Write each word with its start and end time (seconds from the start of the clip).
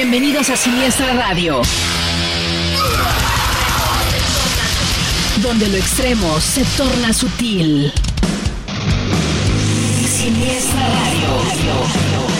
Bienvenidos 0.00 0.48
a 0.48 0.56
Siniestra 0.56 1.12
Radio. 1.12 1.60
Donde 5.42 5.66
lo 5.66 5.76
extremo 5.76 6.40
se 6.40 6.62
torna 6.76 7.12
sutil. 7.12 7.92
Siniestra 10.06 10.88
Radio. 10.88 12.37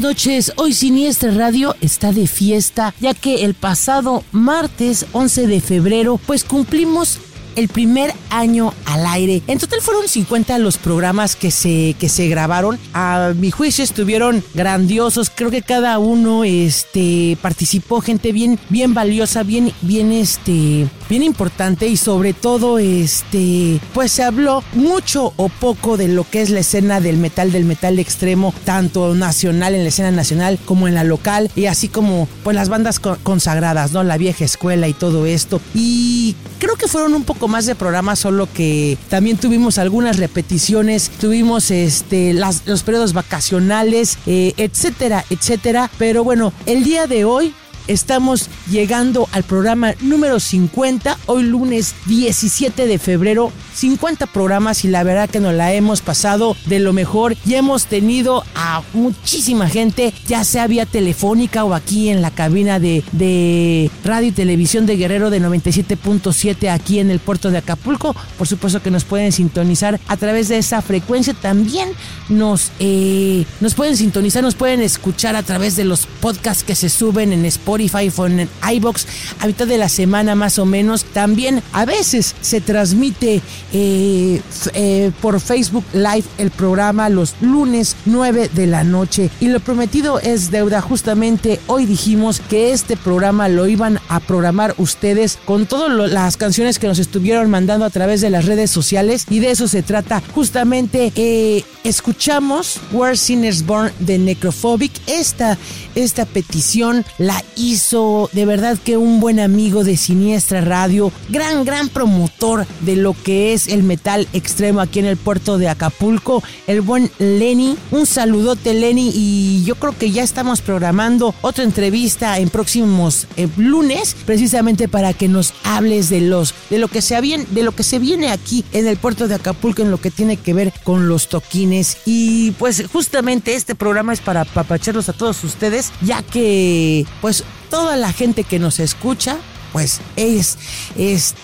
Noches. 0.00 0.52
Hoy 0.56 0.72
Siniestra 0.72 1.30
Radio 1.32 1.76
está 1.80 2.12
de 2.12 2.26
fiesta, 2.26 2.94
ya 3.00 3.14
que 3.14 3.44
el 3.44 3.54
pasado 3.54 4.24
martes 4.32 5.06
11 5.12 5.46
de 5.46 5.60
febrero, 5.60 6.18
pues 6.26 6.44
cumplimos 6.44 7.18
el 7.56 7.68
primer 7.68 8.12
año 8.30 8.72
al 8.94 9.06
aire. 9.06 9.42
En 9.48 9.58
total 9.58 9.80
fueron 9.80 10.08
50 10.08 10.56
los 10.58 10.78
programas 10.78 11.34
que 11.34 11.50
se, 11.50 11.96
que 11.98 12.08
se 12.08 12.28
grabaron. 12.28 12.78
A 12.92 13.32
mi 13.36 13.50
juicio 13.50 13.82
estuvieron 13.82 14.44
grandiosos. 14.54 15.30
Creo 15.34 15.50
que 15.50 15.62
cada 15.62 15.98
uno 15.98 16.44
este, 16.44 17.36
participó 17.42 18.00
gente 18.00 18.32
bien, 18.32 18.58
bien 18.68 18.94
valiosa, 18.94 19.42
bien, 19.42 19.72
bien, 19.82 20.12
este, 20.12 20.86
bien 21.08 21.22
importante 21.24 21.88
y 21.88 21.96
sobre 21.96 22.34
todo 22.34 22.78
este, 22.78 23.80
pues 23.92 24.12
se 24.12 24.22
habló 24.22 24.62
mucho 24.74 25.32
o 25.36 25.48
poco 25.48 25.96
de 25.96 26.06
lo 26.06 26.28
que 26.28 26.42
es 26.42 26.50
la 26.50 26.60
escena 26.60 27.00
del 27.00 27.16
metal, 27.16 27.50
del 27.50 27.64
metal 27.64 27.98
extremo, 27.98 28.54
tanto 28.64 29.14
nacional 29.14 29.74
en 29.74 29.82
la 29.82 29.88
escena 29.88 30.12
nacional 30.12 30.58
como 30.64 30.86
en 30.86 30.94
la 30.94 31.02
local 31.02 31.50
y 31.56 31.66
así 31.66 31.88
como 31.88 32.28
pues 32.44 32.54
las 32.54 32.68
bandas 32.68 33.00
consagradas, 33.00 33.90
¿no? 33.90 34.04
La 34.04 34.18
vieja 34.18 34.44
escuela 34.44 34.86
y 34.86 34.92
todo 34.92 35.26
esto. 35.26 35.60
Y 35.74 36.36
creo 36.60 36.76
que 36.76 36.86
fueron 36.86 37.14
un 37.14 37.24
poco 37.24 37.48
más 37.48 37.66
de 37.66 37.74
programa, 37.74 38.14
solo 38.14 38.48
que 38.52 38.83
también 39.08 39.36
tuvimos 39.36 39.78
algunas 39.78 40.18
repeticiones, 40.18 41.10
tuvimos 41.20 41.70
este 41.70 42.34
los 42.34 42.82
periodos 42.82 43.12
vacacionales, 43.12 44.18
eh, 44.26 44.52
etcétera, 44.56 45.24
etcétera. 45.30 45.90
Pero 45.98 46.24
bueno, 46.24 46.52
el 46.66 46.84
día 46.84 47.06
de 47.06 47.24
hoy 47.24 47.54
Estamos 47.86 48.48
llegando 48.70 49.28
al 49.32 49.42
programa 49.42 49.92
número 50.00 50.40
50, 50.40 51.18
hoy 51.26 51.42
lunes 51.42 51.94
17 52.06 52.86
de 52.86 52.98
febrero. 52.98 53.52
50 53.74 54.26
programas 54.26 54.84
y 54.84 54.88
la 54.88 55.02
verdad 55.02 55.28
que 55.28 55.40
nos 55.40 55.54
la 55.54 55.72
hemos 55.72 56.00
pasado 56.00 56.56
de 56.66 56.78
lo 56.78 56.92
mejor 56.92 57.36
y 57.46 57.54
hemos 57.54 57.86
tenido 57.86 58.44
a 58.54 58.82
muchísima 58.92 59.68
gente, 59.68 60.12
ya 60.26 60.44
sea 60.44 60.66
vía 60.66 60.86
telefónica 60.86 61.64
o 61.64 61.74
aquí 61.74 62.08
en 62.08 62.22
la 62.22 62.30
cabina 62.30 62.78
de, 62.78 63.04
de 63.12 63.90
radio 64.04 64.28
y 64.28 64.32
televisión 64.32 64.86
de 64.86 64.96
Guerrero 64.96 65.30
de 65.30 65.40
97.7 65.40 66.70
aquí 66.70 66.98
en 66.98 67.10
el 67.10 67.18
puerto 67.18 67.50
de 67.50 67.58
Acapulco. 67.58 68.14
Por 68.38 68.46
supuesto 68.46 68.82
que 68.82 68.90
nos 68.90 69.04
pueden 69.04 69.32
sintonizar 69.32 70.00
a 70.06 70.16
través 70.16 70.48
de 70.48 70.58
esa 70.58 70.82
frecuencia. 70.82 71.34
También 71.34 71.90
nos, 72.28 72.70
eh, 72.78 73.44
nos 73.60 73.74
pueden 73.74 73.96
sintonizar, 73.96 74.42
nos 74.42 74.54
pueden 74.54 74.82
escuchar 74.82 75.36
a 75.36 75.42
través 75.42 75.76
de 75.76 75.84
los 75.84 76.06
podcasts 76.06 76.64
que 76.64 76.74
se 76.74 76.88
suben 76.88 77.32
en 77.32 77.44
Spotify 77.44 78.10
o 78.16 78.26
en 78.26 78.48
iBox 78.72 79.06
a 79.40 79.46
mitad 79.46 79.66
de 79.66 79.78
la 79.78 79.88
semana 79.88 80.34
más 80.34 80.58
o 80.58 80.66
menos. 80.66 81.04
También 81.04 81.62
a 81.72 81.84
veces 81.84 82.34
se 82.40 82.60
transmite 82.60 83.42
eh, 83.76 84.40
eh, 84.74 85.10
por 85.20 85.40
Facebook 85.40 85.84
Live 85.92 86.24
el 86.38 86.52
programa 86.52 87.08
los 87.08 87.34
lunes 87.40 87.96
9 88.06 88.50
de 88.54 88.66
la 88.68 88.84
noche. 88.84 89.30
Y 89.40 89.48
lo 89.48 89.58
prometido 89.58 90.20
es 90.20 90.52
deuda. 90.52 90.80
Justamente 90.80 91.60
hoy 91.66 91.84
dijimos 91.84 92.40
que 92.48 92.72
este 92.72 92.96
programa 92.96 93.48
lo 93.48 93.66
iban 93.66 93.98
a 94.08 94.20
programar 94.20 94.74
ustedes 94.78 95.38
con 95.44 95.66
todas 95.66 95.90
las 96.10 96.36
canciones 96.36 96.78
que 96.78 96.86
nos 96.86 97.00
estuvieron 97.00 97.50
mandando 97.50 97.84
a 97.84 97.90
través 97.90 98.20
de 98.20 98.30
las 98.30 98.44
redes 98.46 98.70
sociales. 98.70 99.26
Y 99.28 99.40
de 99.40 99.50
eso 99.50 99.66
se 99.66 99.82
trata. 99.82 100.22
Justamente 100.34 101.12
eh, 101.16 101.64
escuchamos 101.82 102.80
Where 102.92 103.16
Sinners 103.16 103.66
Born 103.66 103.92
de 103.98 104.18
Necrophobic. 104.18 104.92
Esta, 105.08 105.58
esta 105.96 106.26
petición 106.26 107.04
la 107.18 107.42
hizo 107.56 108.30
de 108.32 108.46
verdad 108.46 108.78
que 108.82 108.96
un 108.96 109.18
buen 109.18 109.40
amigo 109.40 109.82
de 109.82 109.96
Siniestra 109.96 110.60
Radio, 110.60 111.10
gran, 111.28 111.64
gran 111.64 111.88
promotor 111.88 112.66
de 112.80 112.94
lo 112.94 113.14
que 113.14 113.52
es 113.52 113.63
el 113.68 113.82
metal 113.82 114.28
extremo 114.32 114.80
aquí 114.80 114.98
en 114.98 115.06
el 115.06 115.16
puerto 115.16 115.58
de 115.58 115.68
Acapulco, 115.68 116.42
el 116.66 116.80
buen 116.80 117.10
Lenny. 117.18 117.76
Un 117.90 118.06
saludote 118.06 118.74
Lenny 118.74 119.10
y 119.14 119.64
yo 119.64 119.76
creo 119.76 119.96
que 119.96 120.10
ya 120.10 120.22
estamos 120.22 120.60
programando 120.60 121.34
otra 121.40 121.64
entrevista 121.64 122.38
en 122.38 122.50
próximos 122.50 123.26
eh, 123.36 123.48
lunes, 123.56 124.16
precisamente 124.26 124.88
para 124.88 125.12
que 125.12 125.28
nos 125.28 125.54
hables 125.64 126.08
de 126.08 126.20
los 126.20 126.54
de 126.70 126.78
lo 126.78 126.88
que 126.88 127.02
se 127.02 127.20
viene, 127.20 127.46
de 127.50 127.62
lo 127.62 127.72
que 127.72 127.82
se 127.82 127.98
viene 127.98 128.30
aquí 128.30 128.64
en 128.72 128.86
el 128.86 128.96
puerto 128.96 129.28
de 129.28 129.34
Acapulco 129.34 129.82
en 129.82 129.90
lo 129.90 130.00
que 130.00 130.10
tiene 130.10 130.36
que 130.36 130.54
ver 130.54 130.72
con 130.84 131.08
los 131.08 131.28
toquines 131.28 131.98
y 132.04 132.52
pues 132.52 132.84
justamente 132.92 133.54
este 133.54 133.74
programa 133.74 134.12
es 134.12 134.20
para 134.20 134.44
papacharlos 134.44 135.08
a 135.08 135.12
todos 135.12 135.42
ustedes, 135.44 135.92
ya 136.02 136.22
que 136.22 137.06
pues 137.20 137.44
toda 137.70 137.96
la 137.96 138.12
gente 138.12 138.44
que 138.44 138.58
nos 138.58 138.80
escucha, 138.80 139.36
pues 139.72 140.00
es, 140.16 140.58
es, 140.96 141.34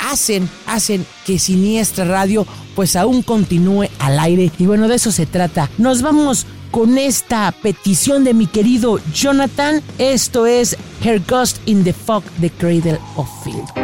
hacen, 0.00 0.48
hacen 0.66 1.06
que 1.24 1.38
Siniestra 1.38 2.04
Radio 2.04 2.46
pues 2.74 2.96
aún 2.96 3.22
continúe 3.22 3.88
al 3.98 4.18
aire. 4.18 4.50
Y 4.58 4.66
bueno, 4.66 4.88
de 4.88 4.96
eso 4.96 5.12
se 5.12 5.26
trata. 5.26 5.70
Nos 5.78 6.02
vamos 6.02 6.46
con 6.70 6.98
esta 6.98 7.52
petición 7.62 8.24
de 8.24 8.34
mi 8.34 8.46
querido 8.46 9.00
Jonathan. 9.12 9.82
Esto 9.98 10.46
es 10.46 10.76
Her 11.04 11.20
Ghost 11.20 11.58
in 11.66 11.84
the 11.84 11.92
Fog, 11.92 12.22
The 12.40 12.50
Cradle 12.50 12.98
of 13.16 13.28
Field. 13.44 13.79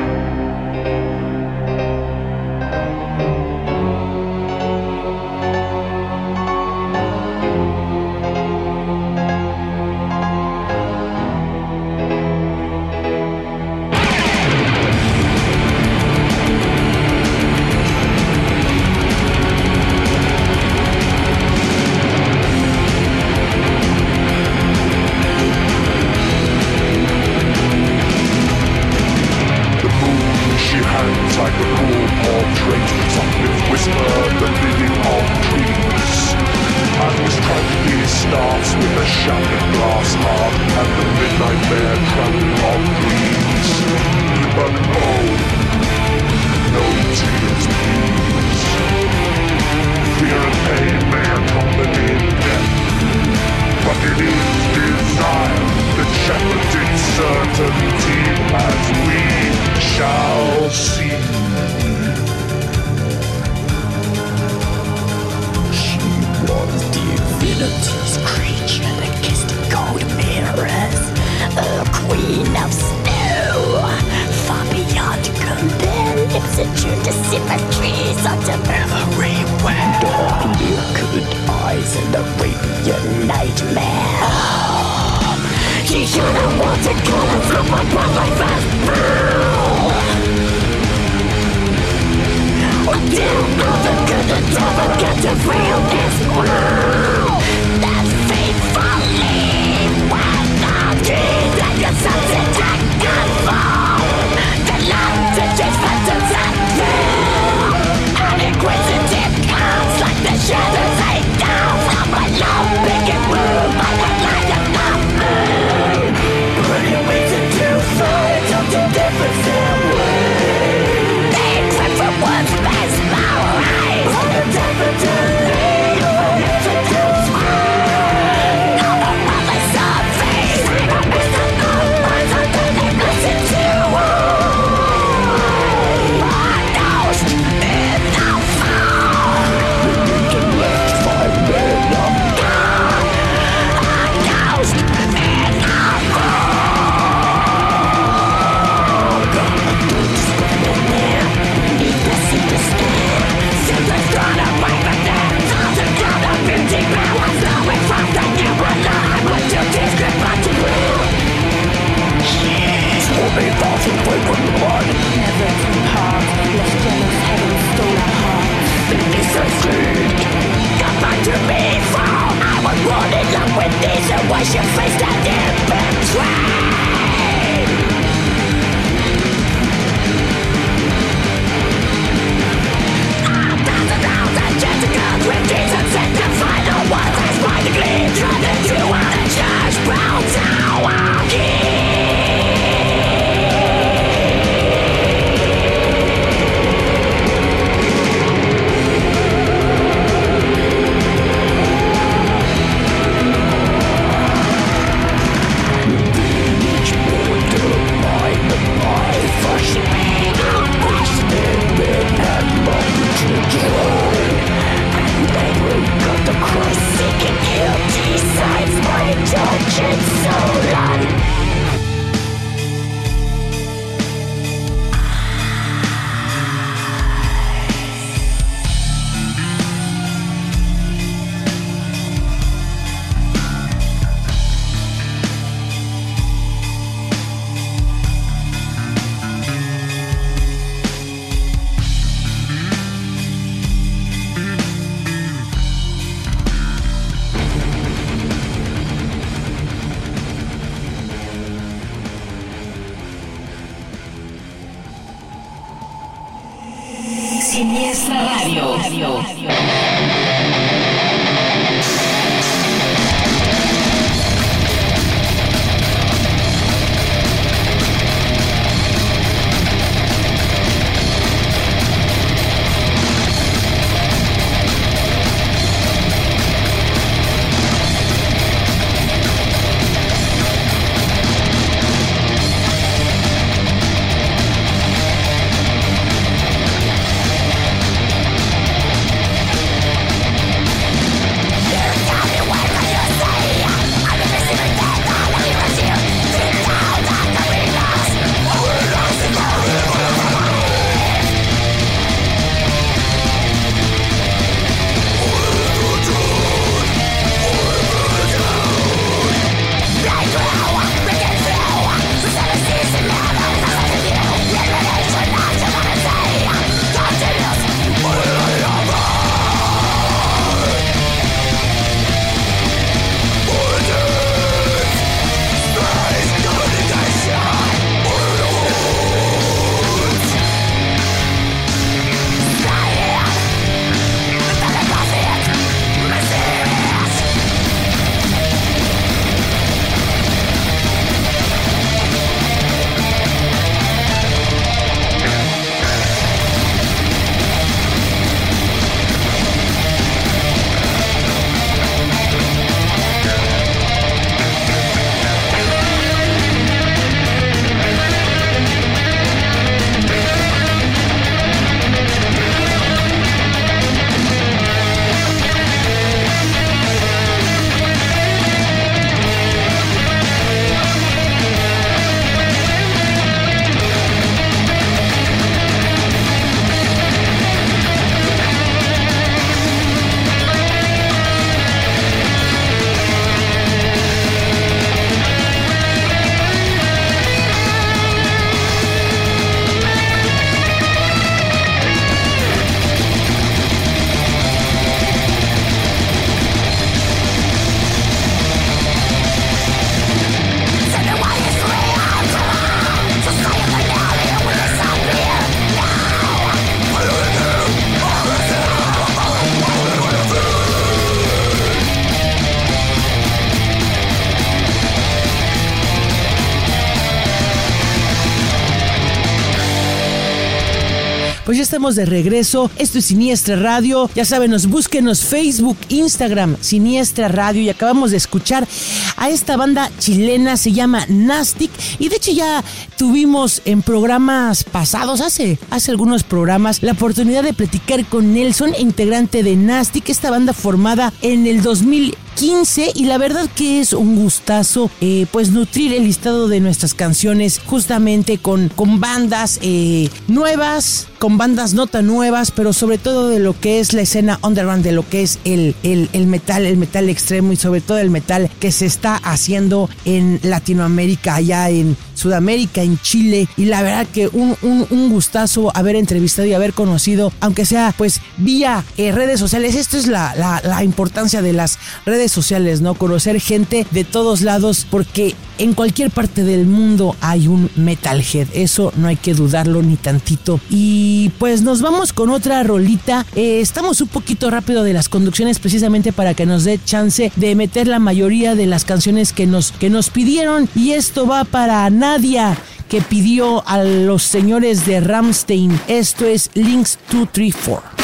Ya 421.56 421.62
estamos 421.62 421.96
de 421.96 422.04
regreso. 422.04 422.70
Esto 422.76 422.98
es 422.98 423.06
Siniestra 423.06 423.56
Radio. 423.56 424.10
Ya 424.14 424.26
saben, 424.26 424.50
nos 424.50 424.66
búsquenos 424.66 425.25
Facebook, 425.25 425.78
Instagram, 425.88 426.58
Siniestra 426.60 427.28
Radio. 427.28 427.62
Y 427.62 427.70
acabamos 427.70 428.10
de 428.10 428.18
escuchar 428.18 428.68
a 429.16 429.30
esta 429.30 429.56
banda 429.56 429.90
chilena, 429.98 430.58
se 430.58 430.72
llama 430.72 431.06
Nastic. 431.08 431.70
Y 431.98 432.10
de 432.10 432.16
hecho 432.16 432.32
ya 432.32 432.62
tuvimos 432.98 433.62
en 433.64 433.80
programas 433.80 434.64
pasados, 434.64 435.22
hace, 435.22 435.58
hace 435.70 435.92
algunos 435.92 436.25
programas, 436.25 436.82
la 436.82 436.92
oportunidad 436.92 437.42
de 437.42 437.54
platicar 437.54 438.04
con 438.04 438.34
Nelson, 438.34 438.75
integrante 438.78 439.42
de 439.42 439.56
Nastic, 439.56 440.10
esta 440.10 440.30
banda 440.30 440.52
formada 440.52 441.14
en 441.22 441.46
el 441.46 441.62
2000 441.62 442.18
15 442.37 442.93
y 442.95 443.07
la 443.07 443.19
verdad 443.19 443.49
que 443.55 443.81
es 443.81 443.93
un 443.95 444.14
gustazo 444.16 444.90
eh, 445.00 445.26
pues 445.33 445.50
nutrir 445.50 445.95
el 445.95 446.05
listado 446.05 446.49
de 446.49 446.61
nuestras 446.61 446.95
canciones 446.95 447.61
justamente 447.64 448.38
con, 448.38 448.69
con 448.69 449.00
bandas 449.00 449.59
eh, 449.62 450.11
nuevas, 450.28 451.09
con 451.19 451.38
bandas 451.38 451.73
no 451.73 451.87
tan 451.87 452.07
nuevas, 452.07 452.50
pero 452.50 452.73
sobre 452.73 452.99
todo 452.99 453.28
de 453.28 453.38
lo 453.38 453.59
que 453.59 453.81
es 453.81 453.95
la 453.95 454.02
escena 454.02 454.38
underground, 454.43 454.85
de 454.85 454.93
lo 454.93 455.09
que 455.09 455.23
es 455.23 455.38
el, 455.45 455.75
el, 455.83 456.11
el 456.12 456.26
metal, 456.26 456.66
el 456.66 456.76
metal 456.76 457.09
extremo 457.09 457.52
y 457.52 457.57
sobre 457.57 457.81
todo 457.81 457.99
el 457.99 458.11
metal 458.11 458.50
que 458.61 458.71
se 458.71 458.85
está 458.87 459.16
haciendo 459.16 459.88
en 460.05 460.38
Latinoamérica, 460.43 461.37
allá 461.37 461.71
en 461.71 461.97
Sudamérica, 462.16 462.82
en 462.82 462.99
Chile 463.00 463.49
y 463.56 463.66
la 463.66 463.82
verdad 463.82 464.06
que 464.12 464.28
un, 464.28 464.56
un, 464.62 464.87
un 464.90 465.08
gustazo 465.08 465.70
haber 465.76 465.96
entrevistado 465.96 466.49
y 466.49 466.54
haber 466.54 466.73
conocido, 466.73 467.32
aunque 467.40 467.64
sea 467.64 467.94
pues 467.96 468.20
vía 468.38 468.85
eh, 468.96 469.12
redes 469.12 469.40
sociales, 469.40 469.75
esto 469.75 469.96
es 469.96 470.06
la, 470.06 470.35
la, 470.37 470.85
importancia 470.85 471.42
de 471.42 471.52
las 471.52 471.78
redes 472.04 472.32
sociales, 472.32 472.80
¿no? 472.80 472.94
Conocer 472.94 473.40
gente 473.40 473.87
de 473.90 474.04
todos 474.04 474.42
lados 474.42 474.87
porque 474.90 475.35
en 475.58 475.73
cualquier 475.73 476.11
parte 476.11 476.44
del 476.44 476.66
mundo 476.66 477.16
hay 477.20 477.49
un 477.49 477.70
metalhead, 477.76 478.49
eso 478.52 478.92
no 478.96 479.08
hay 479.08 479.16
que 479.16 479.35
dudarlo 479.35 479.82
ni 479.82 479.96
tantito. 479.96 480.61
Y 480.70 481.30
pues 481.38 481.62
nos 481.62 481.80
vamos 481.80 482.12
con 482.12 482.30
otra 482.30 482.62
rolita. 482.62 483.26
Eh, 483.35 483.61
estamos 483.61 484.00
un 484.00 484.08
poquito 484.08 484.50
rápido 484.50 484.82
de 484.82 484.92
las 484.92 485.08
conducciones 485.08 485.58
precisamente 485.58 486.12
para 486.12 486.35
que 486.35 486.46
nos 486.46 486.64
dé 486.64 486.78
chance 486.85 487.32
de 487.37 487.54
meter 487.54 487.87
la 487.88 487.99
mayoría 487.99 488.54
de 488.54 488.66
las 488.66 488.85
canciones 488.85 489.32
que 489.32 489.46
nos, 489.46 489.73
que 489.73 489.90
nos 489.90 490.11
pidieron. 490.11 490.68
Y 490.75 490.92
esto 490.92 491.26
va 491.26 491.44
para 491.44 491.88
Nadia 492.06 492.56
que 492.88 493.00
pidió 493.00 493.66
a 493.66 493.82
los 493.82 494.22
señores 494.22 494.86
de 494.86 495.00
Ramstein. 495.00 495.76
Esto 495.88 496.25
es 496.25 496.50
Links 496.54 497.00
234. 497.10 497.96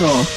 Regreso. 0.00 0.33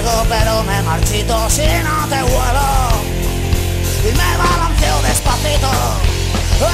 Pero 0.00 0.62
me 0.62 0.80
marchito 0.82 1.50
si 1.50 1.66
no 1.82 2.06
te 2.08 2.22
vuelo. 2.22 2.68
Y 4.04 4.12
me 4.16 4.36
balanceo 4.36 5.02
despacito, 5.02 5.70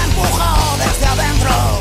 empujado 0.04 0.76
desde 0.76 1.06
adentro. 1.06 1.80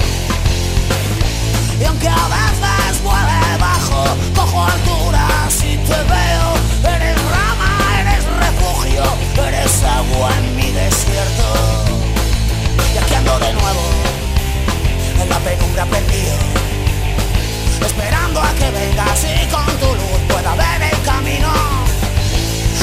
Y 1.82 1.84
aunque 1.84 2.08
a 2.08 2.28
veces 2.30 3.04
vuele 3.04 3.58
bajo, 3.60 4.06
cojo 4.34 4.64
alturas 4.64 5.64
y 5.66 5.76
te 5.76 6.04
veo. 6.14 6.96
Eres 6.96 7.18
rama, 7.30 7.78
eres 8.00 8.24
refugio, 8.40 9.04
eres 9.46 9.84
agua 9.84 10.30
en 10.38 10.56
mi 10.56 10.72
desierto. 10.72 11.86
Y 12.96 12.98
aquí 13.00 13.16
ando 13.16 13.38
de 13.40 13.52
nuevo, 13.52 13.82
en 15.22 15.30
la 15.30 15.40
penumbra 15.40 15.86
perdido. 15.88 16.38
Esperando 17.86 18.42
a 18.42 18.54
que 18.54 18.72
vengas 18.72 19.26
y 19.26 19.46
con 19.48 19.66
tu 19.66 19.88
luz 19.88 20.23
pueda 20.44 20.56
ver 20.56 20.92
el 20.92 21.02
camino. 21.04 21.52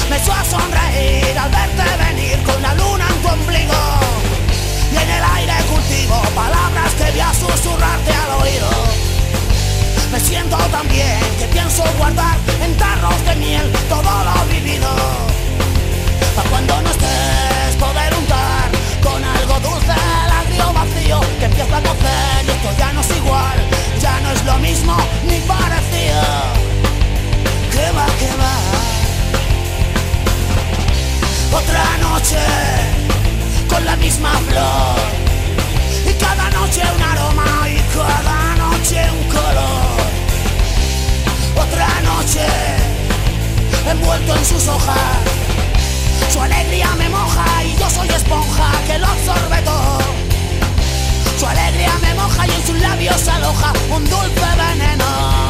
Me 0.09 0.17
echó 0.17 0.33
a 0.33 0.45
sonreír 0.45 1.39
al 1.39 1.51
verte 1.51 1.85
venir 2.05 2.43
con 2.43 2.61
la 2.63 2.75
luna 2.75 3.07
en 3.09 3.23
tu 3.23 3.29
ombligo. 3.29 3.83
Y 4.93 4.97
en 4.97 5.11
el 5.11 5.25
aire 5.37 5.55
cultivo 5.69 6.21
palabras 6.35 6.93
que 6.95 7.11
voy 7.11 7.21
a 7.21 7.33
susurrarte 7.35 8.13
al 8.13 8.43
oído. 8.43 8.71
Me 10.13 10.21
siento 10.21 10.57
tan 10.57 10.89
bien 10.89 11.21
que 11.39 11.47
pienso 11.47 11.85
guardar 11.99 12.37
en 12.65 12.77
tarros 12.77 13.25
de 13.27 13.37
miel 13.37 13.73
todo 13.89 14.11
lo 14.25 14.45
vivido. 14.47 14.91
Para 16.35 16.49
cuando 16.49 16.83
no 16.83 16.91
estés 16.91 17.77
poder 17.79 18.15
untar 18.15 18.71
con 19.03 19.23
algo 19.23 19.61
dulce 19.61 19.93
el 19.93 20.33
agrio 20.43 20.73
vacío 20.73 21.21
que 21.39 21.45
empieza 21.45 21.77
a 21.77 21.83
cocer 21.83 22.47
y 22.47 22.51
esto 22.51 22.71
ya 22.79 22.93
no 22.93 23.01
es 23.01 23.11
igual, 23.17 23.59
ya 24.01 24.21
no 24.21 24.31
es 24.33 24.45
lo 24.45 24.59
mismo 24.59 24.97
ni 25.29 25.39
parecido. 25.41 26.70
Otra 31.53 31.85
noche 32.01 32.39
con 33.69 33.85
la 33.85 33.97
misma 33.97 34.33
flor 34.49 34.97
y 36.09 36.13
cada 36.15 36.49
noche 36.51 36.83
un 36.97 37.03
aroma 37.03 37.69
y 37.69 37.81
cada 37.95 38.55
noche 38.57 39.05
un 39.11 39.29
color. 39.29 40.01
Otra 41.57 41.89
noche 42.03 42.47
envuelto 43.91 44.37
en 44.37 44.45
sus 44.45 44.69
hojas. 44.69 44.97
Su 46.33 46.41
alegría 46.41 46.89
me 46.97 47.09
moja 47.09 47.65
y 47.65 47.77
yo 47.77 47.91
soy 47.91 48.09
esponja 48.09 48.71
que 48.87 48.99
lo 48.99 49.07
absorbe 49.07 49.63
todo. 49.63 49.99
Su 51.39 51.47
alegría 51.47 51.93
me 52.03 52.15
moja 52.15 52.47
y 52.47 52.51
en 52.53 52.67
sus 52.67 52.79
labios 52.81 53.29
aloja 53.29 53.73
un 53.91 54.05
dulce 54.09 54.49
veneno. 54.57 55.50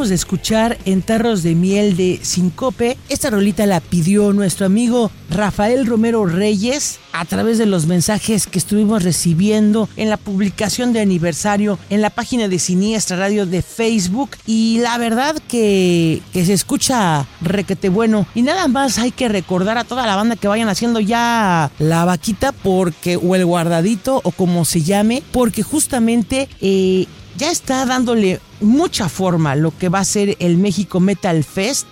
De 0.00 0.14
escuchar 0.14 0.78
en 0.86 1.02
Tarros 1.02 1.42
de 1.42 1.54
Miel 1.54 1.94
de 1.94 2.20
Sincope. 2.22 2.96
Esta 3.10 3.28
rolita 3.28 3.66
la 3.66 3.80
pidió 3.80 4.32
nuestro 4.32 4.64
amigo 4.64 5.10
Rafael 5.28 5.84
Romero 5.84 6.24
Reyes 6.24 6.98
a 7.12 7.26
través 7.26 7.58
de 7.58 7.66
los 7.66 7.84
mensajes 7.84 8.46
que 8.46 8.58
estuvimos 8.58 9.04
recibiendo 9.04 9.90
en 9.96 10.08
la 10.08 10.16
publicación 10.16 10.94
de 10.94 11.00
aniversario 11.00 11.78
en 11.90 12.00
la 12.00 12.08
página 12.08 12.48
de 12.48 12.58
Siniestra 12.58 13.18
Radio 13.18 13.44
de 13.44 13.60
Facebook. 13.60 14.30
Y 14.46 14.78
la 14.78 14.96
verdad 14.96 15.36
que, 15.48 16.22
que 16.32 16.46
se 16.46 16.54
escucha 16.54 17.26
requete 17.42 17.90
bueno. 17.90 18.26
Y 18.34 18.40
nada 18.40 18.68
más 18.68 18.98
hay 18.98 19.10
que 19.10 19.28
recordar 19.28 19.76
a 19.76 19.84
toda 19.84 20.06
la 20.06 20.16
banda 20.16 20.36
que 20.36 20.48
vayan 20.48 20.70
haciendo 20.70 21.00
ya 21.00 21.70
la 21.78 22.06
vaquita 22.06 22.52
porque, 22.52 23.16
o 23.16 23.34
el 23.34 23.44
guardadito, 23.44 24.22
o 24.24 24.30
como 24.30 24.64
se 24.64 24.80
llame, 24.80 25.22
porque 25.30 25.62
justamente 25.62 26.48
eh, 26.62 27.06
ya 27.40 27.50
está 27.50 27.86
dándole 27.86 28.38
mucha 28.60 29.08
forma 29.08 29.54
lo 29.54 29.76
que 29.76 29.88
va 29.88 30.00
a 30.00 30.04
ser 30.04 30.36
el 30.40 30.58
México 30.58 31.00
Metal 31.00 31.42
Fest. 31.42 31.86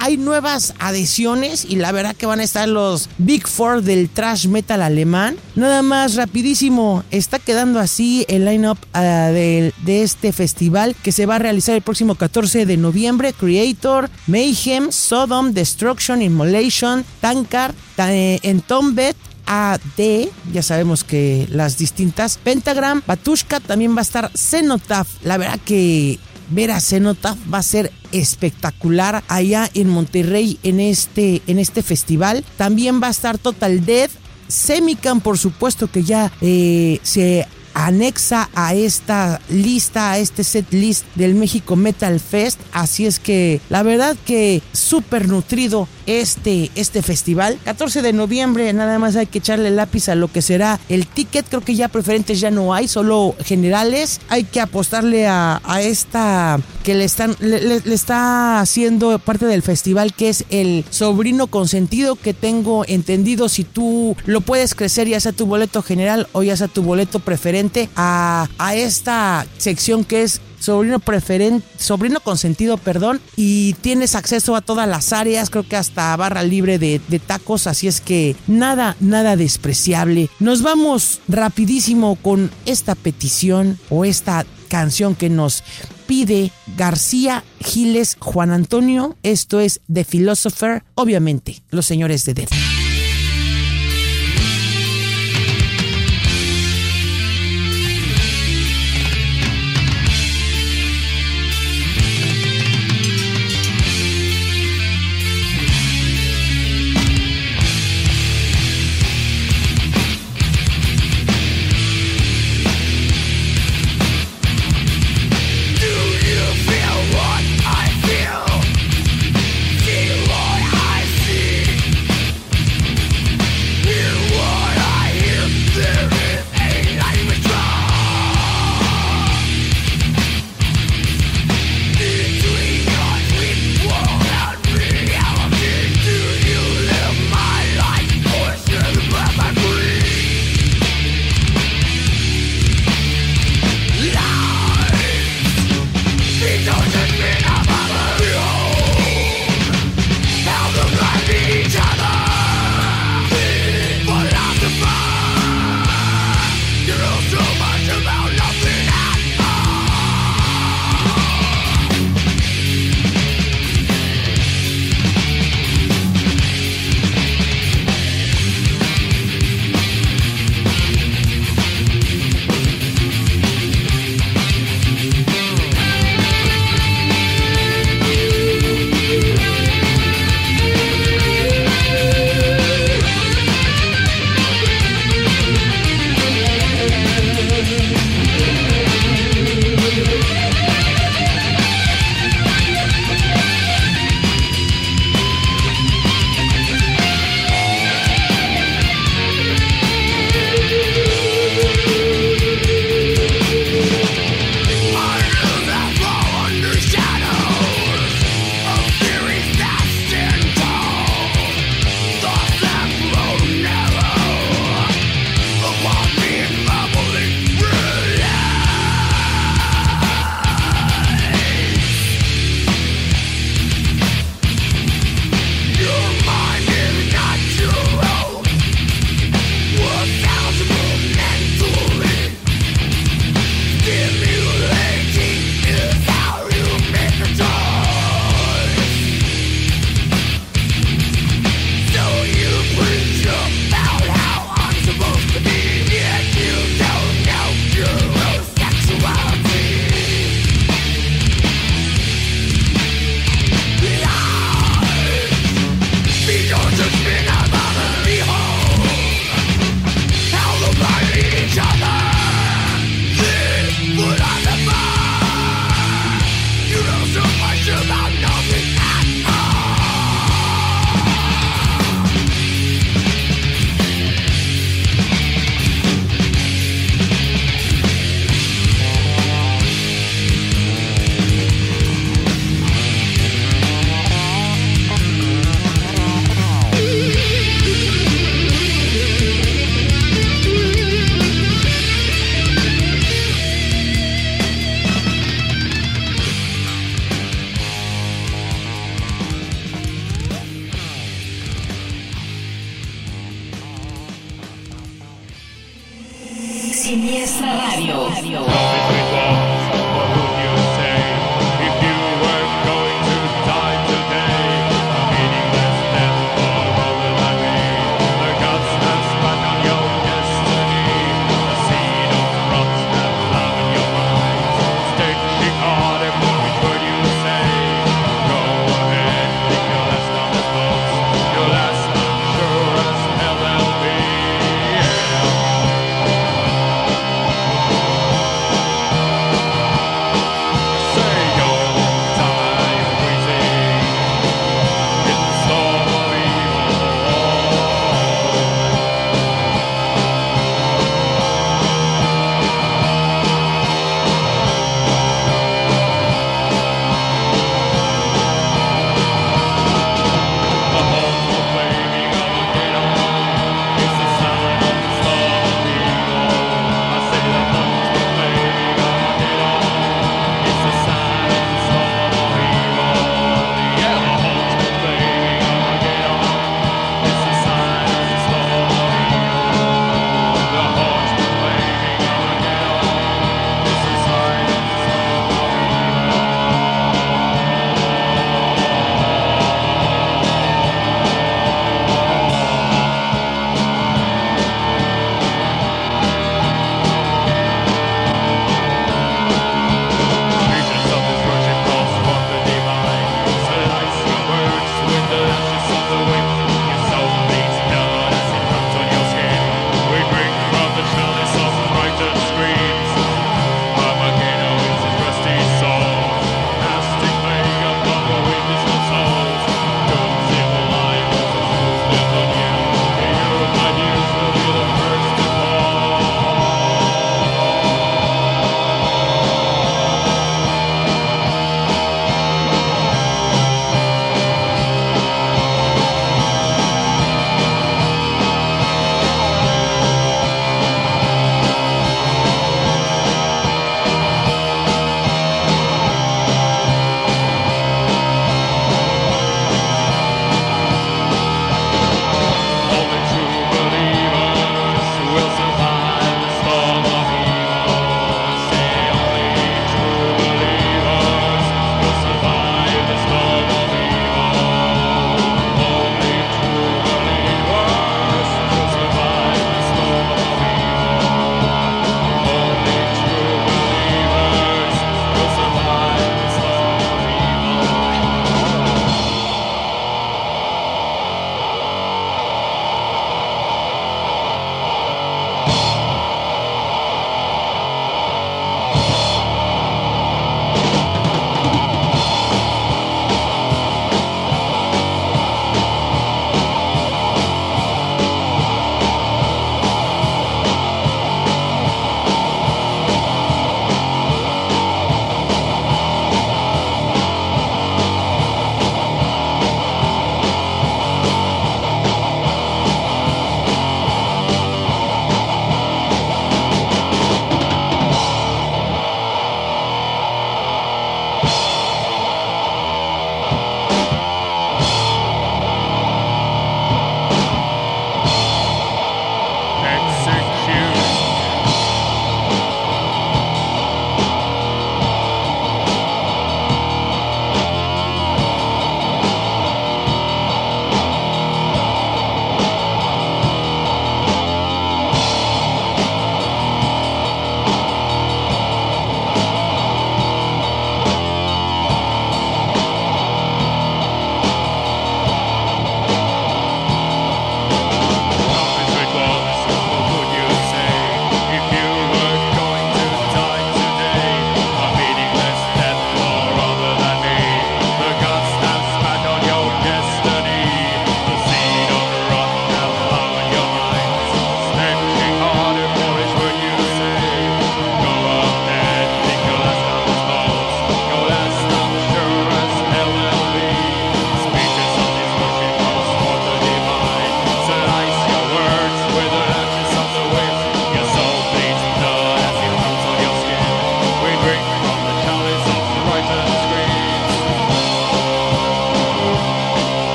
Hay 0.00 0.18
nuevas 0.18 0.74
adhesiones 0.78 1.64
y 1.64 1.76
la 1.76 1.92
verdad 1.92 2.14
que 2.14 2.26
van 2.26 2.40
a 2.40 2.42
estar 2.42 2.68
los 2.68 3.08
Big 3.16 3.48
Four 3.48 3.80
del 3.82 4.10
trash 4.10 4.48
metal 4.48 4.82
alemán. 4.82 5.38
Nada 5.54 5.80
más 5.80 6.16
rapidísimo, 6.16 7.04
está 7.10 7.38
quedando 7.38 7.80
así 7.80 8.26
el 8.28 8.44
lineup 8.44 8.76
de, 8.92 9.72
de 9.86 10.02
este 10.02 10.34
festival 10.34 10.94
que 11.02 11.10
se 11.10 11.24
va 11.24 11.36
a 11.36 11.38
realizar 11.38 11.74
el 11.74 11.80
próximo 11.80 12.14
14 12.14 12.66
de 12.66 12.76
noviembre. 12.76 13.32
Creator, 13.32 14.10
Mayhem, 14.26 14.92
Sodom, 14.92 15.54
Destruction, 15.54 16.20
Immolation, 16.20 17.02
Tankard, 17.22 17.74
eh, 17.96 18.40
Entombed, 18.42 19.16
AD, 19.46 20.28
ya 20.52 20.62
sabemos 20.62 21.04
que 21.04 21.46
las 21.50 21.78
distintas, 21.78 22.38
Pentagram, 22.38 23.02
Batushka, 23.06 23.60
también 23.60 23.94
va 23.94 24.00
a 24.00 24.02
estar 24.02 24.30
Cenotaph. 24.34 25.08
La 25.22 25.38
verdad 25.38 25.58
que 25.64 26.18
ver 26.50 26.70
a 26.70 26.80
Cenotaph 26.80 27.38
va 27.52 27.58
a 27.58 27.62
ser 27.62 27.92
espectacular 28.12 29.22
allá 29.28 29.68
en 29.74 29.88
Monterrey 29.88 30.58
en 30.62 30.80
este, 30.80 31.42
en 31.46 31.58
este 31.58 31.82
festival. 31.82 32.44
También 32.56 33.00
va 33.02 33.08
a 33.08 33.10
estar 33.10 33.38
Total 33.38 33.84
Death, 33.84 34.12
Semicam, 34.48 35.20
por 35.20 35.38
supuesto 35.38 35.90
que 35.90 36.04
ya 36.04 36.32
eh, 36.40 37.00
se 37.02 37.46
anexa 37.74 38.48
a 38.54 38.74
esta 38.74 39.40
lista, 39.50 40.12
a 40.12 40.18
este 40.18 40.44
set 40.44 40.72
list 40.72 41.04
del 41.14 41.34
México 41.34 41.76
Metal 41.76 42.18
Fest. 42.20 42.58
Así 42.72 43.06
es 43.06 43.18
que 43.18 43.60
la 43.68 43.82
verdad 43.82 44.16
que 44.24 44.62
súper 44.72 45.28
nutrido 45.28 45.86
este, 46.06 46.70
este 46.74 47.02
festival. 47.02 47.58
14 47.64 48.02
de 48.02 48.12
noviembre, 48.12 48.72
nada 48.72 48.98
más 48.98 49.16
hay 49.16 49.26
que 49.26 49.38
echarle 49.38 49.70
lápiz 49.70 50.08
a 50.08 50.14
lo 50.14 50.28
que 50.28 50.42
será 50.42 50.80
el 50.88 51.06
ticket. 51.06 51.46
Creo 51.48 51.62
que 51.62 51.74
ya 51.74 51.88
preferentes 51.88 52.40
ya 52.40 52.50
no 52.50 52.74
hay, 52.74 52.88
solo 52.88 53.34
generales. 53.44 54.20
Hay 54.28 54.44
que 54.44 54.60
apostarle 54.60 55.26
a, 55.26 55.60
esta 55.80 56.58
que 56.82 56.94
le 56.94 57.04
están 57.04 57.36
le, 57.40 57.76
está 57.92 58.60
haciendo 58.60 59.18
parte 59.18 59.46
del 59.46 59.62
festival 59.62 60.14
que 60.14 60.30
es 60.30 60.44
el 60.50 60.84
sobrino 60.90 61.48
consentido 61.48 62.16
que 62.16 62.32
tengo 62.32 62.84
entendido 62.86 63.48
si 63.48 63.64
tú 63.64 64.16
lo 64.24 64.40
puedes 64.40 64.74
crecer 64.74 65.06
ya 65.06 65.20
sea 65.20 65.32
tu 65.32 65.46
boleto 65.46 65.82
general 65.82 66.28
o 66.32 66.42
ya 66.42 66.56
sea 66.56 66.68
tu 66.68 66.82
boleto 66.82 67.18
preferente 67.18 67.88
a, 67.94 68.48
a 68.58 68.74
esta 68.74 69.46
sección 69.58 70.04
que 70.04 70.22
es 70.22 70.40
sobrino 70.66 70.98
preferente, 70.98 71.64
sobrino 71.78 72.18
consentido, 72.18 72.76
perdón, 72.76 73.20
y 73.36 73.74
tienes 73.74 74.16
acceso 74.16 74.56
a 74.56 74.62
todas 74.62 74.88
las 74.88 75.12
áreas, 75.12 75.48
creo 75.48 75.62
que 75.62 75.76
hasta 75.76 76.16
barra 76.16 76.42
libre 76.42 76.78
de, 76.78 76.98
tacos, 77.24 77.68
así 77.68 77.86
es 77.86 78.00
que 78.00 78.34
nada, 78.48 78.96
nada 78.98 79.36
despreciable. 79.36 80.28
Nos 80.40 80.62
vamos 80.62 81.20
rapidísimo 81.28 82.16
con 82.16 82.50
esta 82.66 82.96
petición 82.96 83.78
o 83.90 84.04
esta 84.04 84.44
canción 84.68 85.14
que 85.14 85.28
nos 85.28 85.62
pide 86.08 86.50
García 86.76 87.44
Giles 87.60 88.16
Juan 88.18 88.50
Antonio. 88.50 89.16
Esto 89.22 89.60
es 89.60 89.80
The 89.92 90.04
Philosopher, 90.04 90.82
obviamente, 90.96 91.62
los 91.70 91.86
señores 91.86 92.24
de 92.24 92.34
Death. 92.34 92.65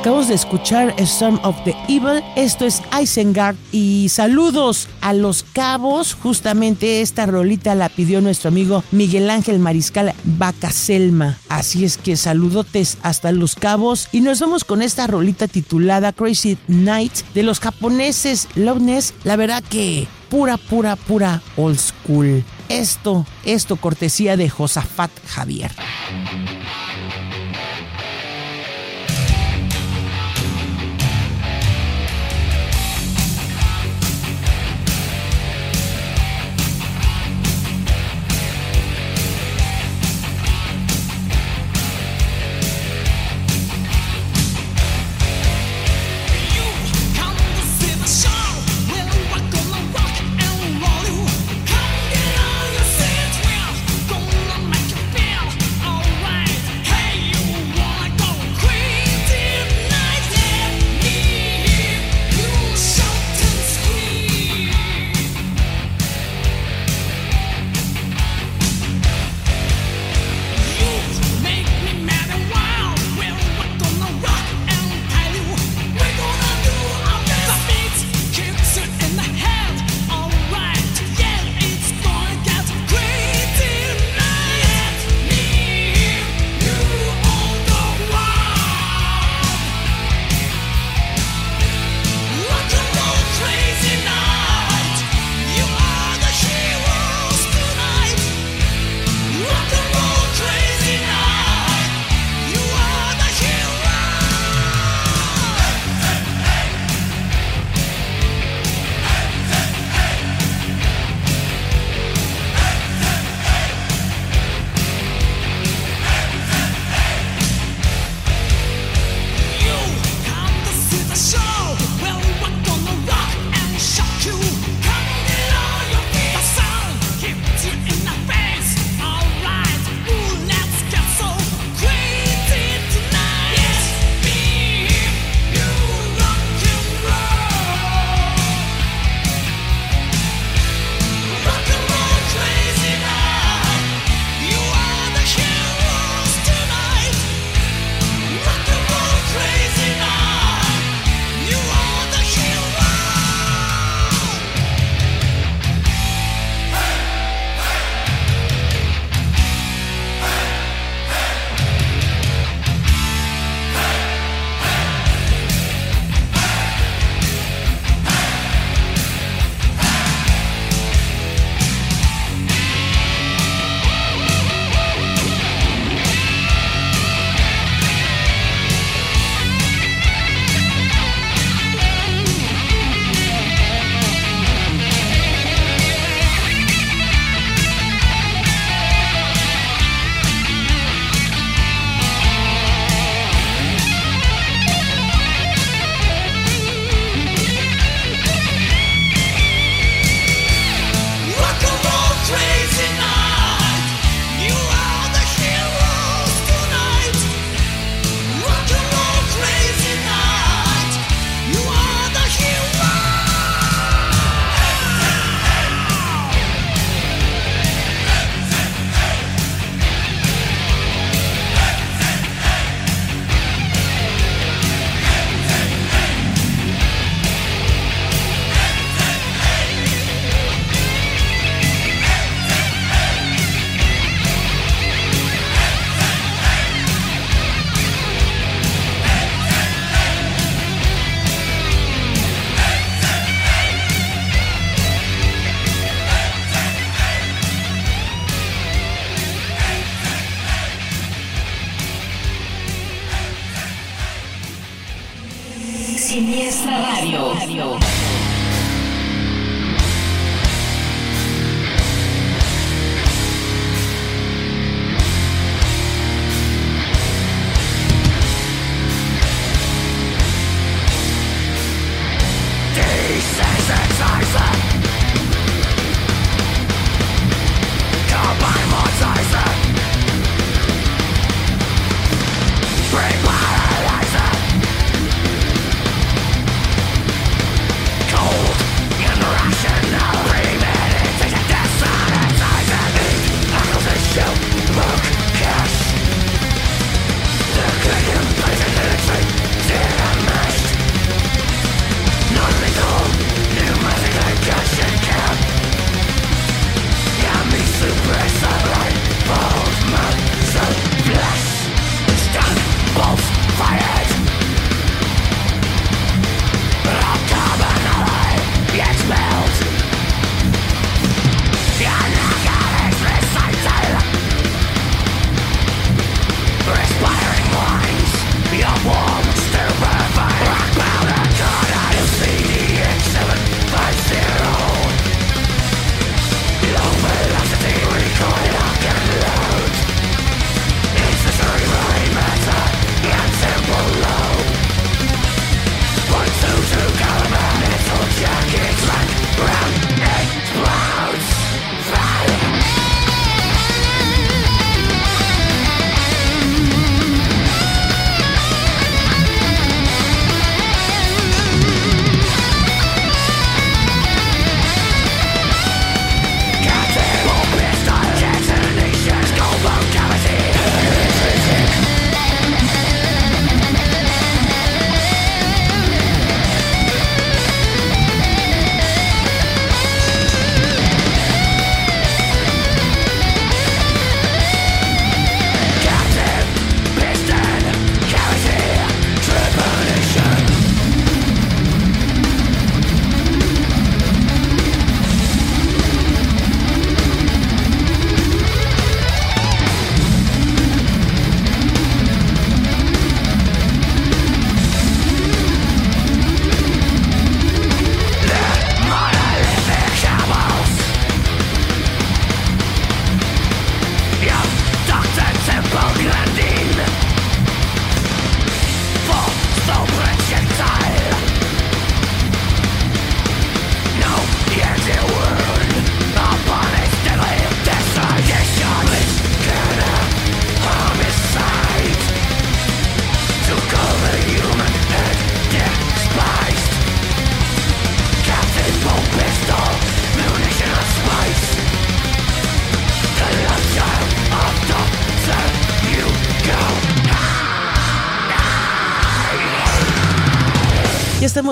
Acabamos 0.00 0.28
de 0.28 0.34
escuchar 0.34 0.94
Storm 0.96 1.38
of 1.42 1.62
the 1.64 1.76
Evil. 1.86 2.24
Esto 2.34 2.64
es 2.64 2.80
Isengard. 2.98 3.54
Y 3.70 4.08
saludos 4.08 4.88
a 5.02 5.12
los 5.12 5.42
cabos. 5.42 6.14
Justamente 6.14 7.02
esta 7.02 7.26
rolita 7.26 7.74
la 7.74 7.90
pidió 7.90 8.22
nuestro 8.22 8.48
amigo 8.48 8.82
Miguel 8.92 9.28
Ángel 9.28 9.58
Mariscal 9.58 10.14
Bacaselma. 10.24 11.36
Así 11.50 11.84
es 11.84 11.98
que 11.98 12.16
saludotes 12.16 12.96
hasta 13.02 13.30
los 13.30 13.54
cabos. 13.54 14.08
Y 14.10 14.22
nos 14.22 14.40
vamos 14.40 14.64
con 14.64 14.80
esta 14.80 15.06
rolita 15.06 15.48
titulada 15.48 16.14
Crazy 16.14 16.56
Night 16.66 17.12
de 17.34 17.42
los 17.42 17.60
japoneses 17.60 18.48
Loveness. 18.54 19.12
La 19.24 19.36
verdad 19.36 19.62
que 19.62 20.08
pura, 20.30 20.56
pura, 20.56 20.96
pura 20.96 21.42
old 21.58 21.78
school. 21.78 22.42
Esto, 22.70 23.26
esto 23.44 23.76
cortesía 23.76 24.38
de 24.38 24.48
Josafat 24.48 25.10
Javier. 25.26 25.72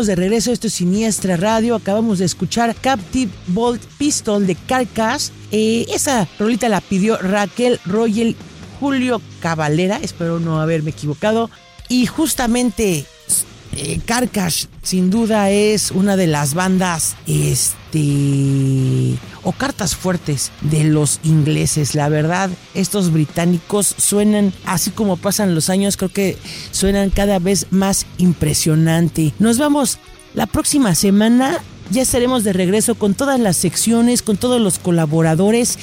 De 0.06 0.14
regreso, 0.14 0.52
esto 0.52 0.68
es 0.68 0.74
Siniestra 0.74 1.36
Radio. 1.36 1.74
Acabamos 1.74 2.18
de 2.18 2.24
escuchar 2.24 2.74
Captive 2.76 3.32
Bolt 3.48 3.82
Pistol 3.98 4.46
de 4.46 4.54
Carcass. 4.54 5.32
Eh, 5.50 5.86
esa 5.92 6.28
rolita 6.38 6.68
la 6.68 6.80
pidió 6.80 7.16
Raquel 7.16 7.80
Royal 7.84 8.36
Julio 8.78 9.20
Cavalera, 9.40 9.98
espero 10.00 10.38
no 10.38 10.60
haberme 10.60 10.90
equivocado. 10.90 11.50
Y 11.88 12.06
justamente 12.06 13.06
eh, 13.80 14.00
Carcass 14.04 14.68
sin 14.82 15.08
duda 15.08 15.50
es 15.50 15.92
una 15.92 16.16
de 16.16 16.26
las 16.26 16.54
bandas 16.54 17.14
este 17.28 19.16
o 19.44 19.52
cartas 19.52 19.94
fuertes 19.94 20.50
de 20.62 20.82
los 20.82 21.20
ingleses. 21.22 21.94
La 21.94 22.08
verdad, 22.08 22.50
estos 22.74 23.12
británicos 23.12 23.94
suenan 23.96 24.52
así 24.64 24.90
como 24.90 25.16
pasan 25.16 25.54
los 25.54 25.70
años, 25.70 25.96
creo 25.96 26.08
que 26.08 26.36
suenan 26.72 27.10
cada 27.10 27.38
vez 27.38 27.66
más 27.70 28.04
impresionante. 28.18 29.32
Nos 29.38 29.58
vamos 29.58 29.98
la 30.34 30.46
próxima 30.46 30.96
semana 30.96 31.62
ya 31.90 32.02
estaremos 32.02 32.44
de 32.44 32.52
regreso 32.52 32.94
con 32.94 33.14
todas 33.14 33.40
las 33.40 33.56
secciones, 33.56 34.22
con 34.22 34.36
todos 34.36 34.60
los 34.60 34.78
colaboradores. 34.78 35.78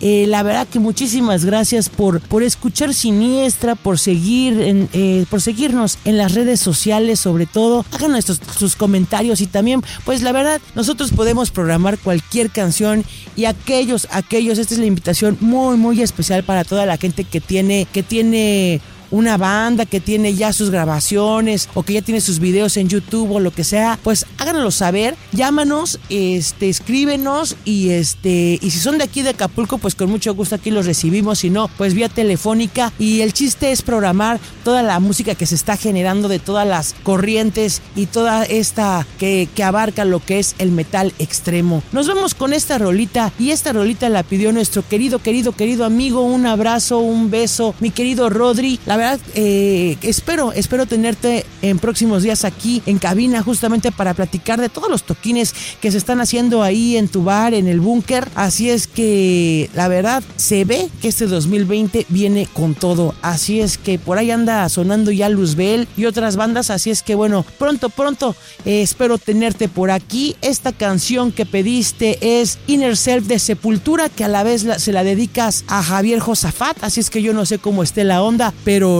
Eh, 0.00 0.26
la 0.28 0.42
verdad 0.42 0.66
que 0.66 0.78
muchísimas 0.78 1.44
gracias 1.44 1.88
por, 1.88 2.20
por 2.20 2.42
escuchar 2.42 2.94
Siniestra, 2.94 3.74
por 3.74 3.98
seguir 3.98 4.88
eh, 4.92 5.24
por 5.30 5.40
seguirnos 5.40 5.98
en 6.04 6.16
las 6.16 6.34
redes 6.34 6.60
sociales, 6.60 7.20
sobre 7.20 7.46
todo. 7.46 7.84
Hagan 7.92 8.12
nuestros, 8.12 8.40
sus 8.56 8.76
comentarios 8.76 9.40
y 9.40 9.46
también, 9.46 9.82
pues 10.04 10.22
la 10.22 10.32
verdad, 10.32 10.60
nosotros 10.74 11.10
podemos 11.12 11.50
programar 11.50 11.98
cualquier 11.98 12.50
canción 12.50 13.04
y 13.36 13.44
aquellos, 13.44 14.08
aquellos, 14.10 14.58
esta 14.58 14.74
es 14.74 14.80
la 14.80 14.86
invitación 14.86 15.36
muy, 15.40 15.76
muy 15.76 16.02
especial 16.02 16.42
para 16.44 16.64
toda 16.64 16.86
la 16.86 16.96
gente 16.96 17.24
que 17.24 17.40
tiene, 17.40 17.86
que 17.92 18.02
tiene 18.02 18.80
una 19.10 19.36
banda 19.36 19.86
que 19.86 20.00
tiene 20.00 20.34
ya 20.34 20.52
sus 20.52 20.70
grabaciones 20.70 21.68
o 21.74 21.82
que 21.82 21.94
ya 21.94 22.02
tiene 22.02 22.20
sus 22.20 22.38
videos 22.38 22.76
en 22.76 22.88
YouTube 22.88 23.30
o 23.32 23.40
lo 23.40 23.50
que 23.50 23.64
sea, 23.64 23.98
pues 24.02 24.26
háganoslo 24.38 24.70
saber, 24.70 25.16
llámanos, 25.32 25.98
este, 26.08 26.68
escríbenos 26.68 27.56
y 27.64 27.90
este, 27.90 28.58
y 28.60 28.70
si 28.70 28.78
son 28.78 28.98
de 28.98 29.04
aquí 29.04 29.22
de 29.22 29.30
Acapulco, 29.30 29.78
pues 29.78 29.94
con 29.94 30.10
mucho 30.10 30.34
gusto 30.34 30.54
aquí 30.54 30.70
los 30.70 30.86
recibimos, 30.86 31.40
si 31.40 31.50
no, 31.50 31.68
pues 31.68 31.94
vía 31.94 32.08
telefónica 32.08 32.92
y 32.98 33.20
el 33.20 33.32
chiste 33.32 33.72
es 33.72 33.82
programar 33.82 34.40
toda 34.64 34.82
la 34.82 35.00
música 35.00 35.34
que 35.34 35.46
se 35.46 35.54
está 35.54 35.76
generando 35.76 36.28
de 36.28 36.38
todas 36.38 36.66
las 36.66 36.94
corrientes 37.02 37.82
y 37.96 38.06
toda 38.06 38.44
esta 38.44 39.06
que, 39.18 39.48
que 39.54 39.64
abarca 39.64 40.04
lo 40.04 40.24
que 40.24 40.38
es 40.38 40.54
el 40.58 40.72
metal 40.72 41.12
extremo. 41.18 41.82
Nos 41.92 42.06
vemos 42.06 42.34
con 42.34 42.52
esta 42.52 42.78
rolita 42.78 43.32
y 43.38 43.50
esta 43.50 43.72
rolita 43.72 44.08
la 44.08 44.22
pidió 44.22 44.52
nuestro 44.52 44.86
querido, 44.86 45.18
querido, 45.20 45.52
querido 45.52 45.84
amigo, 45.84 46.22
un 46.22 46.46
abrazo, 46.46 46.98
un 46.98 47.30
beso, 47.30 47.74
mi 47.80 47.90
querido 47.90 48.28
Rodri. 48.30 48.78
La 48.86 48.96
verdad, 48.98 49.20
eh, 49.34 49.96
espero, 50.02 50.52
espero 50.52 50.84
tenerte 50.86 51.46
en 51.62 51.78
próximos 51.78 52.22
días 52.22 52.44
aquí 52.44 52.82
en 52.86 52.98
cabina 52.98 53.42
justamente 53.42 53.92
para 53.92 54.12
platicar 54.12 54.60
de 54.60 54.68
todos 54.68 54.90
los 54.90 55.04
toquines 55.04 55.54
que 55.80 55.90
se 55.90 55.98
están 55.98 56.20
haciendo 56.20 56.62
ahí 56.62 56.96
en 56.96 57.08
tu 57.08 57.24
bar, 57.24 57.54
en 57.54 57.68
el 57.68 57.80
búnker. 57.80 58.28
Así 58.34 58.68
es 58.70 58.86
que 58.86 59.70
la 59.74 59.88
verdad 59.88 60.22
se 60.36 60.64
ve 60.64 60.88
que 61.00 61.08
este 61.08 61.26
2020 61.26 62.06
viene 62.08 62.48
con 62.52 62.74
todo. 62.74 63.14
Así 63.22 63.60
es 63.60 63.78
que 63.78 63.98
por 63.98 64.18
ahí 64.18 64.30
anda 64.30 64.68
sonando 64.68 65.10
ya 65.12 65.28
Luzbel 65.28 65.88
y 65.96 66.06
otras 66.06 66.36
bandas. 66.36 66.70
Así 66.70 66.90
es 66.90 67.02
que 67.02 67.14
bueno, 67.14 67.44
pronto, 67.58 67.90
pronto 67.90 68.34
eh, 68.64 68.82
espero 68.82 69.18
tenerte 69.18 69.68
por 69.68 69.90
aquí. 69.90 70.36
Esta 70.42 70.72
canción 70.72 71.32
que 71.32 71.46
pediste 71.46 72.40
es 72.40 72.58
Inner 72.66 72.96
Self 72.96 73.26
de 73.26 73.38
Sepultura, 73.38 74.08
que 74.08 74.24
a 74.24 74.28
la 74.28 74.42
vez 74.42 74.66
se 74.78 74.92
la 74.92 75.04
dedicas 75.04 75.64
a 75.68 75.82
Javier 75.82 76.18
Josafat. 76.18 76.76
Así 76.82 77.00
es 77.00 77.10
que 77.10 77.22
yo 77.22 77.32
no 77.32 77.46
sé 77.46 77.58
cómo 77.58 77.82
esté 77.82 78.02
la 78.04 78.22
onda, 78.22 78.52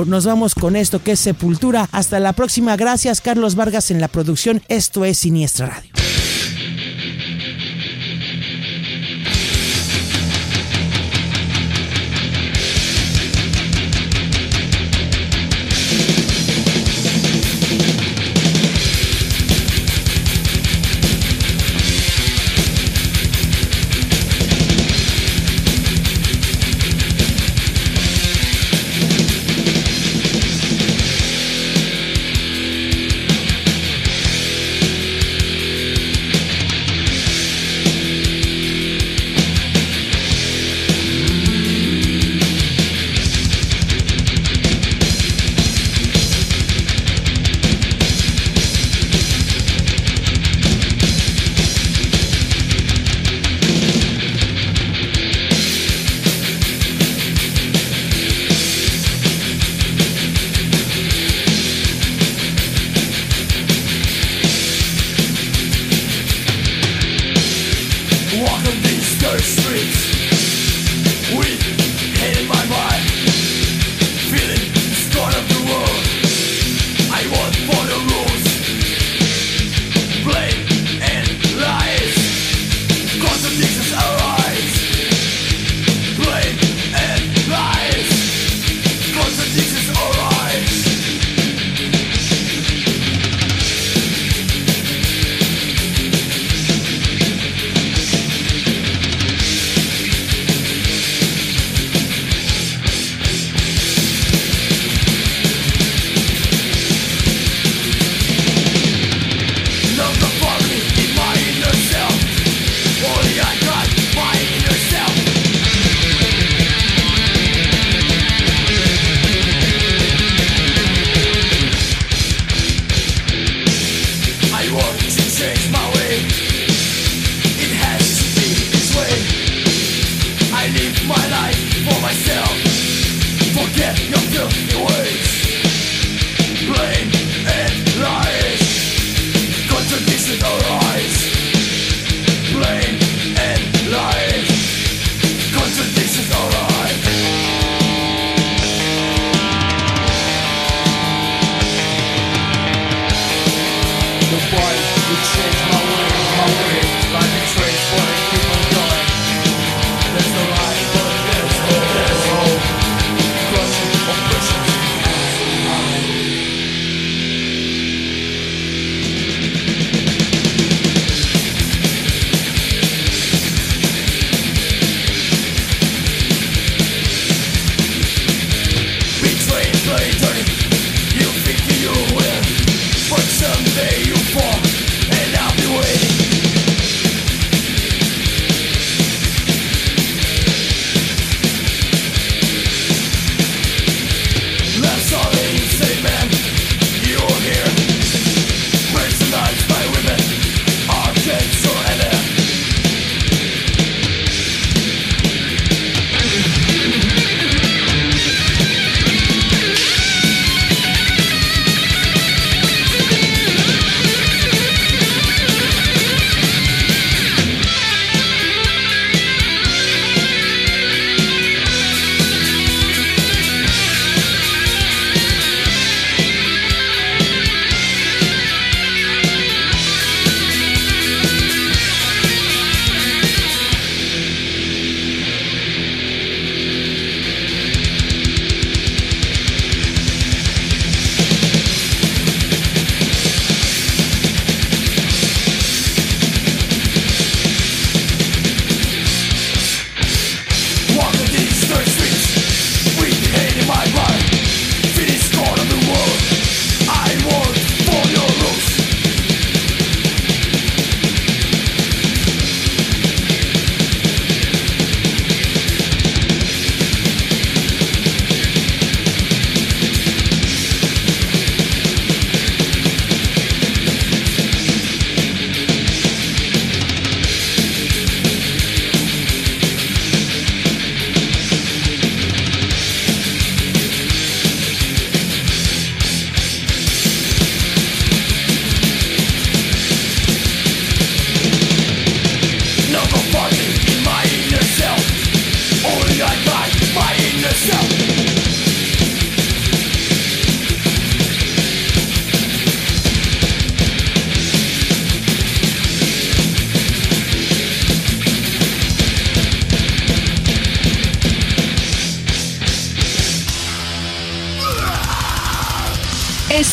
nos 0.06 0.26
vamos 0.26 0.54
con 0.54 0.76
esto 0.76 1.02
que 1.02 1.12
es 1.12 1.20
Sepultura. 1.20 1.88
Hasta 1.92 2.20
la 2.20 2.32
próxima. 2.32 2.76
Gracias, 2.76 3.20
Carlos 3.20 3.54
Vargas, 3.54 3.90
en 3.90 4.00
la 4.00 4.08
producción. 4.08 4.62
Esto 4.68 5.04
es 5.04 5.18
Siniestra 5.18 5.66
Radio. 5.66 6.17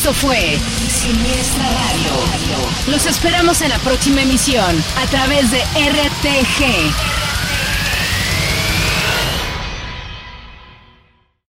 Esto 0.06 0.28
fue 0.28 0.56
Siniestra 0.88 1.64
Radio. 1.64 2.92
Los 2.92 3.06
esperamos 3.06 3.60
en 3.60 3.70
la 3.70 3.78
próxima 3.80 4.22
emisión 4.22 4.84
a 5.02 5.06
través 5.08 5.50
de 5.50 5.58
RTG 5.58 7.15